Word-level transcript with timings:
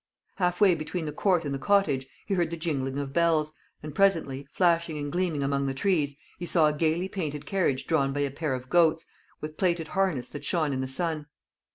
Half 0.37 0.59
way 0.61 0.73
between 0.73 1.05
the 1.05 1.11
Court 1.11 1.45
and 1.45 1.53
the 1.53 1.59
cottage, 1.59 2.07
he 2.25 2.33
heard 2.33 2.49
the 2.49 2.57
jingling 2.57 2.97
of 2.97 3.13
bells, 3.13 3.53
and 3.83 3.93
presently, 3.93 4.47
flashing 4.51 4.97
and 4.97 5.11
gleaming 5.11 5.43
among 5.43 5.67
the 5.67 5.75
trees, 5.75 6.15
he 6.39 6.45
saw 6.47 6.65
a 6.65 6.73
gaily 6.73 7.07
painted 7.07 7.45
carriage 7.45 7.85
drawn 7.85 8.11
by 8.11 8.21
a 8.21 8.31
pair 8.31 8.55
of 8.55 8.67
goats, 8.67 9.05
with 9.41 9.57
plated 9.57 9.89
harness 9.89 10.27
that 10.29 10.43
shone 10.43 10.73
in 10.73 10.81
the 10.81 10.87
sun. 10.87 11.27